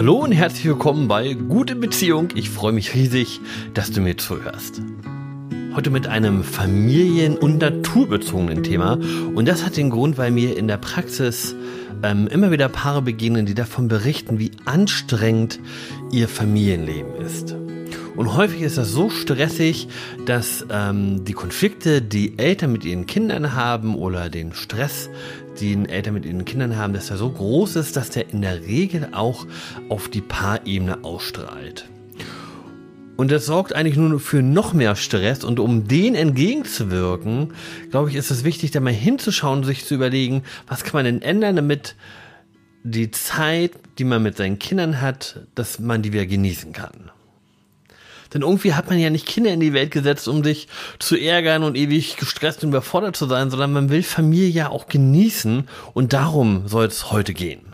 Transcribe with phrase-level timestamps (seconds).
[0.00, 2.28] Hallo und herzlich willkommen bei Gute Beziehung.
[2.34, 3.38] Ich freue mich riesig,
[3.74, 4.80] dass du mir zuhörst.
[5.74, 8.98] Heute mit einem familien- und naturbezogenen Thema.
[9.34, 11.54] Und das hat den Grund, weil mir in der Praxis
[12.02, 15.60] ähm, immer wieder Paare begegnen, die davon berichten, wie anstrengend
[16.10, 17.54] ihr Familienleben ist.
[18.16, 19.88] Und häufig ist das so stressig,
[20.26, 25.10] dass ähm, die Konflikte, die Eltern mit ihren Kindern haben oder den Stress,
[25.60, 28.62] den Eltern mit ihren Kindern haben, dass er so groß ist, dass der in der
[28.62, 29.46] Regel auch
[29.88, 31.88] auf die Paarebene ausstrahlt.
[33.16, 35.44] Und das sorgt eigentlich nur für noch mehr Stress.
[35.44, 37.52] Und um den entgegenzuwirken,
[37.90, 41.20] glaube ich, ist es wichtig, da mal hinzuschauen sich zu überlegen, was kann man denn
[41.20, 41.96] ändern, damit
[42.82, 47.10] die Zeit, die man mit seinen Kindern hat, dass man die wieder genießen kann.
[48.32, 51.64] Denn irgendwie hat man ja nicht Kinder in die Welt gesetzt, um sich zu ärgern
[51.64, 56.12] und ewig gestresst und überfordert zu sein, sondern man will Familie ja auch genießen und
[56.12, 57.70] darum soll es heute gehen.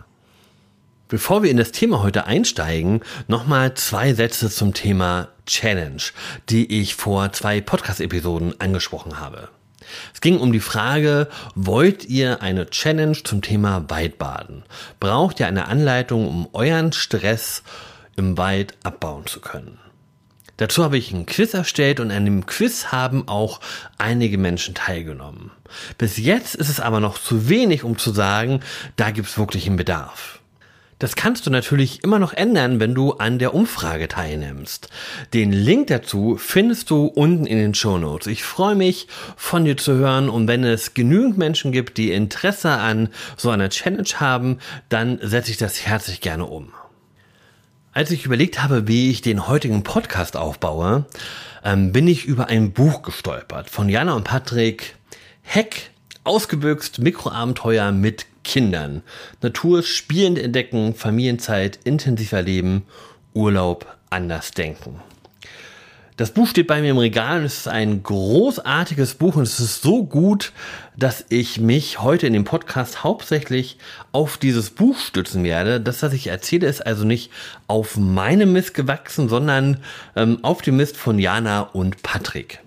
[1.09, 6.01] Bevor wir in das Thema heute einsteigen, nochmal zwei Sätze zum Thema Challenge,
[6.49, 9.47] die ich vor zwei Podcast-Episoden angesprochen habe.
[10.13, 14.63] Es ging um die Frage, wollt ihr eine Challenge zum Thema Waldbaden?
[14.99, 17.63] Braucht ihr eine Anleitung, um euren Stress
[18.17, 19.79] im Wald abbauen zu können?
[20.57, 23.59] Dazu habe ich ein Quiz erstellt und an dem Quiz haben auch
[23.97, 25.51] einige Menschen teilgenommen.
[25.97, 28.61] Bis jetzt ist es aber noch zu wenig, um zu sagen,
[28.95, 30.39] da gibt es wirklich einen Bedarf.
[30.99, 34.89] Das kannst du natürlich immer noch ändern, wenn du an der Umfrage teilnimmst.
[35.31, 38.25] Den Link dazu findest du unten in den Show Notes.
[38.25, 42.71] Ich freue mich, von dir zu hören und wenn es genügend Menschen gibt, die Interesse
[42.71, 44.57] an so einer Challenge haben,
[44.89, 46.73] dann setze ich das herzlich gerne um.
[47.97, 51.07] Als ich überlegt habe, wie ich den heutigen Podcast aufbaue,
[51.63, 54.93] ähm, bin ich über ein Buch gestolpert von Jana und Patrick
[55.41, 55.89] Heck,
[56.23, 59.01] ausgebüxt Mikroabenteuer mit Kindern.
[59.41, 62.83] Natur spielend entdecken, Familienzeit intensiver leben,
[63.33, 64.99] Urlaub anders denken.
[66.17, 69.59] Das Buch steht bei mir im Regal und es ist ein großartiges Buch und es
[69.59, 70.51] ist so gut,
[70.97, 73.77] dass ich mich heute in dem Podcast hauptsächlich
[74.13, 75.79] auf dieses Buch stützen werde.
[75.79, 77.29] Das, was ich erzähle, ist also nicht
[77.67, 79.77] auf meinem Mist gewachsen, sondern
[80.15, 82.61] ähm, auf dem Mist von Jana und Patrick.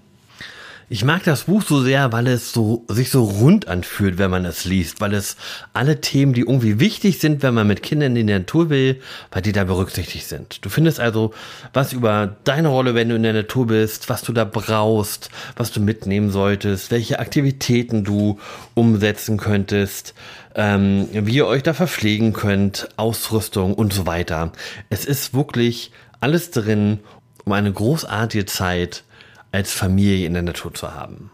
[0.92, 4.44] Ich mag das Buch so sehr, weil es so, sich so rund anfühlt, wenn man
[4.44, 5.36] es liest, weil es
[5.72, 9.00] alle Themen, die irgendwie wichtig sind, wenn man mit Kindern in die Natur will,
[9.30, 10.64] weil die da berücksichtigt sind.
[10.64, 11.32] Du findest also
[11.72, 15.70] was über deine Rolle, wenn du in der Natur bist, was du da brauchst, was
[15.70, 18.40] du mitnehmen solltest, welche Aktivitäten du
[18.74, 20.14] umsetzen könntest,
[20.56, 24.50] ähm, wie ihr euch da verpflegen könnt, Ausrüstung und so weiter.
[24.88, 26.98] Es ist wirklich alles drin,
[27.44, 29.04] um eine großartige Zeit
[29.52, 31.30] als Familie in der Natur zu haben.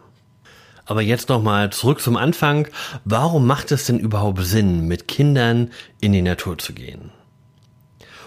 [0.87, 2.69] Aber jetzt nochmal zurück zum Anfang.
[3.05, 7.11] Warum macht es denn überhaupt Sinn, mit Kindern in die Natur zu gehen?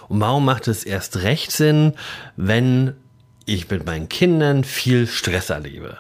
[0.10, 1.94] Und warum macht es erst recht Sinn,
[2.36, 2.96] wenn
[3.46, 5.98] ich mit meinen Kindern viel Stress erlebe?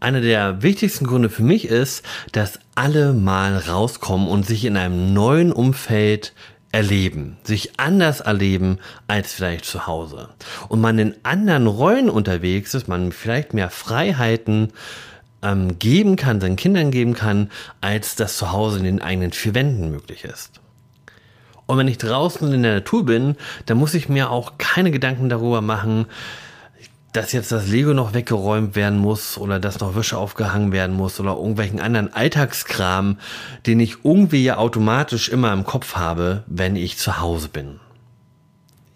[0.00, 5.12] Einer der wichtigsten Gründe für mich ist, dass alle mal rauskommen und sich in einem
[5.12, 6.32] neuen Umfeld
[6.72, 10.28] erleben, sich anders erleben als vielleicht zu Hause.
[10.68, 14.72] Und man in anderen Rollen unterwegs ist, man vielleicht mehr Freiheiten
[15.42, 19.54] ähm, geben kann, seinen Kindern geben kann, als das zu Hause in den eigenen vier
[19.54, 20.60] Wänden möglich ist.
[21.66, 23.36] Und wenn ich draußen in der Natur bin,
[23.66, 26.06] dann muss ich mir auch keine Gedanken darüber machen,
[27.12, 31.18] dass jetzt das Lego noch weggeräumt werden muss oder dass noch Wäsche aufgehangen werden muss
[31.18, 33.18] oder irgendwelchen anderen Alltagskram,
[33.66, 37.80] den ich irgendwie ja automatisch immer im Kopf habe, wenn ich zu Hause bin.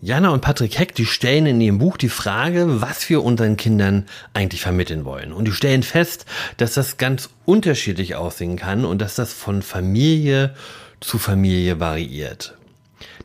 [0.05, 4.07] Jana und Patrick Heck, die stellen in ihrem Buch die Frage, was wir unseren Kindern
[4.35, 5.33] eigentlich vermitteln wollen.
[5.33, 10.55] Und die stellen fest, dass das ganz unterschiedlich aussehen kann und dass das von Familie
[10.99, 12.59] zu Familie variiert.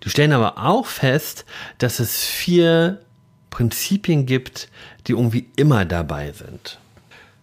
[0.04, 1.46] Die stellen aber auch fest,
[1.80, 3.02] dass es vier
[3.50, 4.70] Prinzipien gibt,
[5.08, 6.80] die irgendwie immer dabei sind.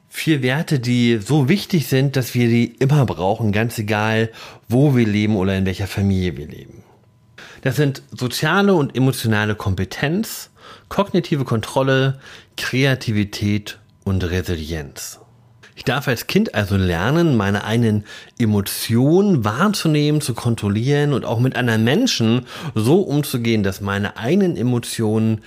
[0.09, 4.31] Vier Werte, die so wichtig sind, dass wir die immer brauchen, ganz egal,
[4.69, 6.85] wo wir leben oder in welcher Familie wir leben.
[7.63, 10.51] Das sind soziale und emotionale Kompetenz,
[10.89, 12.21] kognitive Kontrolle,
[12.57, 15.19] Kreativität und Resilienz.
[15.77, 18.05] Ich darf als Kind also lernen, meine eigenen
[18.39, 25.41] Emotionen wahrzunehmen, zu kontrollieren und auch mit anderen Menschen so umzugehen, dass meine eigenen Emotionen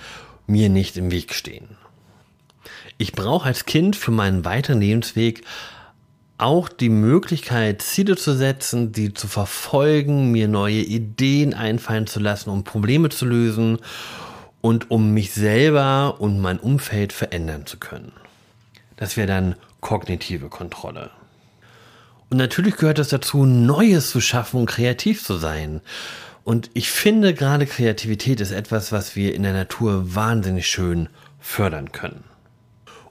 [0.48, 1.76] mir nicht im Weg stehen.
[2.96, 5.44] Ich brauche als Kind für meinen weiteren Lebensweg
[6.38, 12.50] auch die Möglichkeit, Ziele zu setzen, die zu verfolgen, mir neue Ideen einfallen zu lassen,
[12.50, 13.78] um Probleme zu lösen
[14.60, 18.12] und um mich selber und mein Umfeld verändern zu können.
[18.96, 21.10] Das wäre dann kognitive Kontrolle.
[22.30, 25.80] Und natürlich gehört es dazu, Neues zu schaffen und kreativ zu sein.
[26.48, 31.92] Und ich finde gerade Kreativität ist etwas, was wir in der Natur wahnsinnig schön fördern
[31.92, 32.24] können.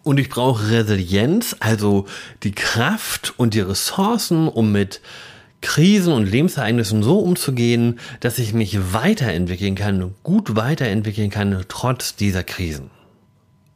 [0.02, 2.08] Und ich brauche Resilienz, also
[2.42, 5.02] die Kraft und die Ressourcen, um mit
[5.62, 12.44] Krisen und Lebensereignissen so umzugehen, dass ich mich weiterentwickeln kann, gut weiterentwickeln kann, trotz dieser
[12.44, 12.90] Krisen.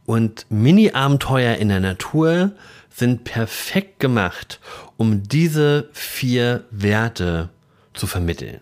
[0.08, 2.54] Und Mini-Abenteuer in der Natur
[2.90, 4.60] sind perfekt gemacht,
[4.98, 7.50] um diese vier Werte
[7.94, 8.62] zu vermitteln.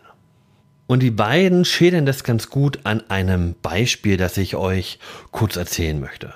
[0.89, 4.97] Und die beiden schildern das ganz gut an einem Beispiel, das ich euch
[5.29, 6.33] kurz erzählen möchte.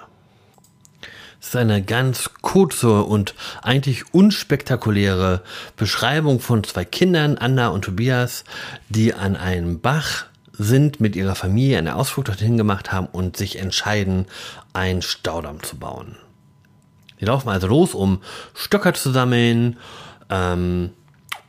[1.41, 3.33] Es ist eine ganz kurze und
[3.63, 5.41] eigentlich unspektakuläre
[5.75, 8.43] Beschreibung von zwei Kindern, Anna und Tobias,
[8.89, 13.57] die an einem Bach sind, mit ihrer Familie eine Ausflug dorthin gemacht haben und sich
[13.57, 14.27] entscheiden,
[14.71, 16.15] einen Staudamm zu bauen.
[17.19, 18.21] Die laufen also los, um
[18.53, 19.77] Stöcker zu sammeln,
[20.29, 20.91] ähm,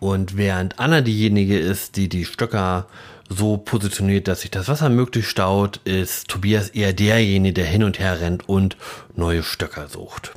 [0.01, 2.87] und während Anna diejenige ist, die die Stöcker
[3.29, 7.99] so positioniert, dass sich das Wasser möglichst staut, ist Tobias eher derjenige, der hin und
[7.99, 8.77] her rennt und
[9.17, 10.33] neue Stöcker sucht.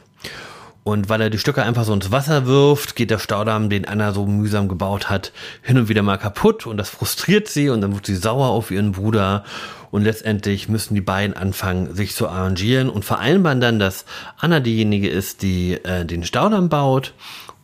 [0.88, 4.14] Und weil er die Stöcker einfach so ins Wasser wirft, geht der Staudamm, den Anna
[4.14, 6.66] so mühsam gebaut hat, hin und wieder mal kaputt.
[6.66, 9.44] Und das frustriert sie und dann wird sie sauer auf ihren Bruder.
[9.92, 12.90] Und letztendlich müssen die beiden anfangen, sich zu arrangieren.
[12.90, 14.06] Und vereinbaren dann, dass
[14.38, 17.14] Anna diejenige ist, die äh, den Staudamm baut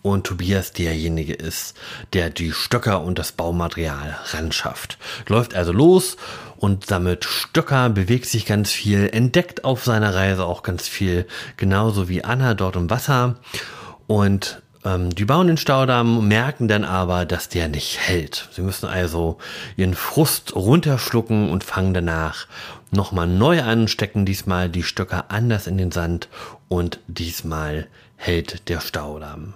[0.04, 1.76] und Tobias derjenige ist,
[2.12, 5.00] der die Stöcker und das Baumaterial ranschafft.
[5.28, 6.18] Läuft also los
[6.58, 11.26] und sammelt Stöcker, bewegt sich ganz viel, entdeckt auf seiner Reise auch ganz viel,
[11.58, 13.38] genauso wie Anna dort im Wasser.
[14.06, 18.50] Und ähm, die bauen den Staudamm, merken dann aber, dass der nicht hält.
[18.52, 19.38] Sie müssen also
[19.78, 22.48] ihren Frust runterschlucken und fangen danach
[22.92, 26.28] nochmal neu an, stecken diesmal die Stöcker anders in den Sand
[26.68, 29.54] und diesmal hält der Staudamm.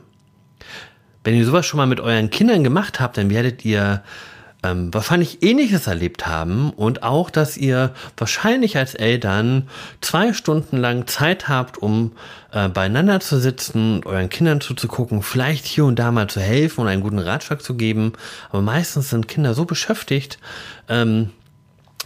[1.27, 4.01] Wenn ihr sowas schon mal mit euren Kindern gemacht habt, dann werdet ihr
[4.63, 9.67] ähm, wahrscheinlich ähnliches erlebt haben und auch, dass ihr wahrscheinlich als Eltern
[9.99, 12.13] zwei Stunden lang Zeit habt, um
[12.53, 16.79] äh, beieinander zu sitzen und euren Kindern zuzugucken, vielleicht hier und da mal zu helfen
[16.79, 18.13] und einen guten Ratschlag zu geben.
[18.49, 20.39] Aber meistens sind Kinder so beschäftigt,
[20.87, 21.31] ähm,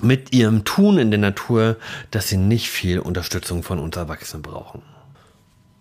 [0.02, 1.76] mit ihrem Tun in der Natur,
[2.10, 4.82] dass sie nicht viel Unterstützung von uns Erwachsenen brauchen.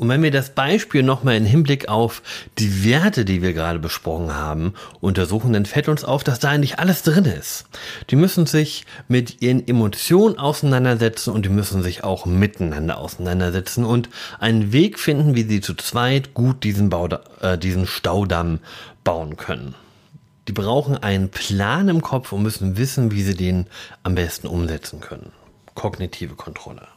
[0.00, 2.22] Und wenn wir das Beispiel nochmal in Hinblick auf
[2.58, 6.78] die Werte, die wir gerade besprochen haben, untersuchen, dann fällt uns auf, dass da eigentlich
[6.78, 7.66] alles drin ist.
[8.08, 14.08] Die müssen sich mit ihren Emotionen auseinandersetzen und die müssen sich auch miteinander auseinandersetzen und
[14.38, 17.06] einen Weg finden, wie sie zu zweit gut diesen, Bau,
[17.42, 18.60] äh, diesen Staudamm
[19.04, 19.74] bauen können.
[20.48, 23.66] Die brauchen einen Plan im Kopf und müssen wissen, wie sie den
[24.02, 25.32] am besten umsetzen können.
[25.74, 26.88] Kognitive Kontrolle.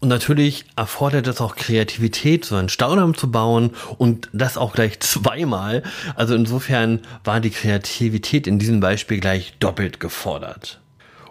[0.00, 5.00] Und natürlich erfordert es auch Kreativität, so einen Staudamm zu bauen und das auch gleich
[5.00, 5.82] zweimal.
[6.14, 10.80] Also insofern war die Kreativität in diesem Beispiel gleich doppelt gefordert.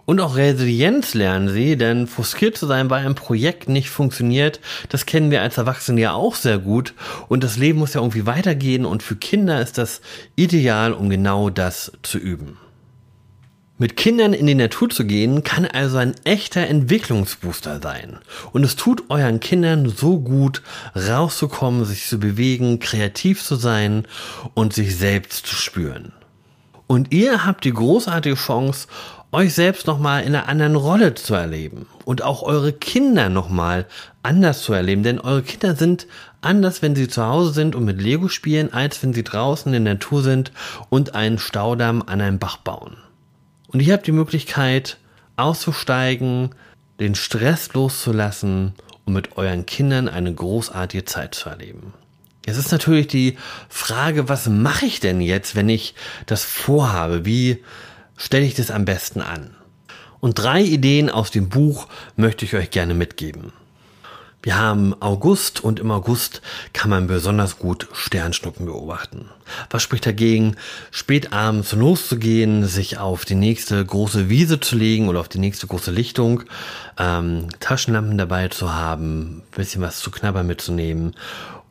[0.05, 4.59] Und auch Resilienz lernen sie, denn frustriert zu sein, weil ein Projekt nicht funktioniert,
[4.89, 6.93] das kennen wir als Erwachsene ja auch sehr gut.
[7.27, 10.01] Und das Leben muss ja irgendwie weitergehen und für Kinder ist das
[10.35, 12.57] ideal, um genau das zu üben.
[13.77, 18.19] Mit Kindern in die Natur zu gehen, kann also ein echter Entwicklungsbooster sein.
[18.53, 20.61] Und es tut euren Kindern so gut,
[20.95, 24.07] rauszukommen, sich zu bewegen, kreativ zu sein
[24.53, 26.13] und sich selbst zu spüren.
[26.87, 28.87] Und ihr habt die großartige Chance,
[29.33, 33.87] euch selbst nochmal in einer anderen Rolle zu erleben und auch eure Kinder nochmal
[34.23, 36.07] anders zu erleben, denn eure Kinder sind
[36.39, 39.83] anders, wenn sie zu Hause sind und mit Lego spielen, als wenn sie draußen in
[39.83, 40.53] der Natur sind
[40.87, 42.95] und einen Staudamm an einem Bach bauen.
[43.75, 44.95] Und ihr habt die Möglichkeit
[45.35, 46.51] auszusteigen,
[47.01, 48.71] den Stress loszulassen
[49.03, 51.93] und mit euren Kindern eine großartige Zeit zu erleben.
[52.45, 55.93] Jetzt ist natürlich die Frage, was mache ich denn jetzt, wenn ich
[56.25, 57.25] das vorhabe?
[57.25, 57.65] Wie
[58.15, 59.53] stelle ich das am besten an?
[60.21, 63.51] Und drei Ideen aus dem Buch möchte ich euch gerne mitgeben.
[64.45, 69.31] Wir haben August und im August kann man besonders gut Sternschnuppen beobachten.
[69.71, 70.55] Was spricht dagegen,
[70.91, 75.65] spät abends loszugehen, sich auf die nächste große Wiese zu legen oder auf die nächste
[75.65, 76.43] große Lichtung,
[76.99, 81.15] ähm, Taschenlampen dabei zu haben, bisschen was zu knabbern mitzunehmen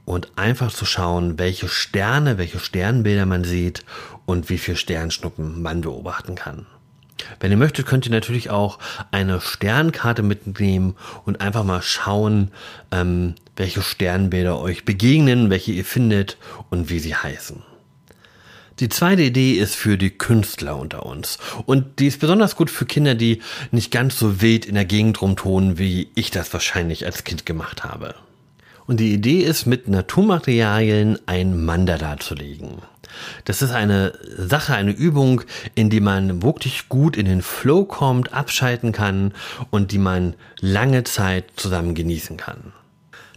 [0.05, 3.85] und einfach zu schauen, welche Sterne, welche Sternbilder man sieht
[4.27, 6.67] und wie viele Sternschnuppen man beobachten kann.
[7.41, 8.79] Wenn ihr möchtet, könnt ihr natürlich auch
[9.11, 12.51] eine Sternkarte mitnehmen und einfach mal schauen,
[12.91, 16.37] ähm, welche Sternbilder euch begegnen, welche ihr findet
[16.71, 17.63] und wie sie heißen.
[18.81, 21.39] Die zweite Idee ist für die Künstler unter uns.
[21.65, 23.41] Und die ist besonders gut für Kinder, die
[23.71, 27.85] nicht ganz so wild in der Gegend rumtonen, wie ich das wahrscheinlich als Kind gemacht
[27.85, 28.17] habe.
[28.87, 32.83] Und die Idee ist, mit Naturmaterialien ein Mandala zu legen.
[33.45, 35.43] Das ist eine Sache, eine Übung,
[35.75, 39.33] in die man wirklich gut in den Flow kommt, abschalten kann
[39.71, 42.73] und die man lange Zeit zusammen genießen kann.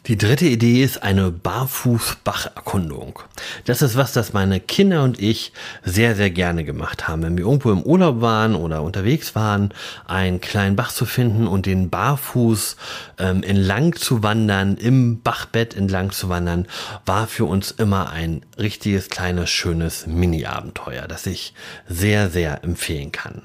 [0.07, 3.19] Die dritte Idee ist eine Barfuß-Bacherkundung.
[3.65, 5.51] Das ist was, das meine Kinder und ich
[5.83, 7.23] sehr, sehr gerne gemacht haben.
[7.23, 9.73] Wenn wir irgendwo im Urlaub waren oder unterwegs waren,
[10.05, 12.77] einen kleinen Bach zu finden und den Barfuß
[13.19, 16.67] ähm, entlang zu wandern, im Bachbett entlang zu wandern,
[17.05, 21.53] war für uns immer ein richtiges, kleines, schönes Mini-Abenteuer, das ich
[21.85, 23.41] sehr, sehr empfehlen kann.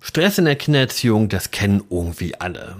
[0.00, 2.74] Stress in der Kindererziehung, das kennen irgendwie alle.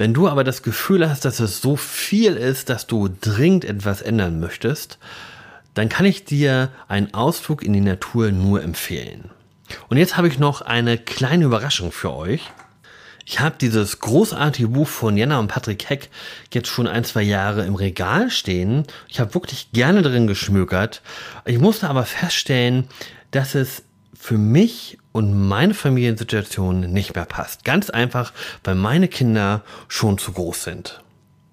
[0.00, 4.00] Wenn du aber das Gefühl hast, dass es so viel ist, dass du dringend etwas
[4.00, 4.96] ändern möchtest,
[5.74, 9.28] dann kann ich dir einen Ausflug in die Natur nur empfehlen.
[9.90, 12.50] Und jetzt habe ich noch eine kleine Überraschung für euch.
[13.26, 16.08] Ich habe dieses großartige Buch von Jana und Patrick Heck
[16.50, 18.86] jetzt schon ein, zwei Jahre im Regal stehen.
[19.06, 21.02] Ich habe wirklich gerne drin geschmökert.
[21.44, 22.88] Ich musste aber feststellen,
[23.32, 23.82] dass es
[24.20, 27.64] für mich und meine Familiensituation nicht mehr passt.
[27.64, 31.02] Ganz einfach, weil meine Kinder schon zu groß sind.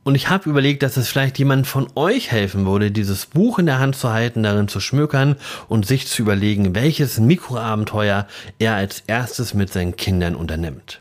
[0.03, 3.67] Und ich habe überlegt, dass es vielleicht jemand von euch helfen würde, dieses Buch in
[3.67, 5.37] der Hand zu halten, darin zu schmökern
[5.69, 8.27] und sich zu überlegen, welches Mikroabenteuer
[8.59, 10.99] er als erstes mit seinen Kindern unternimmt.